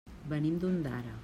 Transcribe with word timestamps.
Venim 0.31 0.55
d'Ondara. 0.65 1.17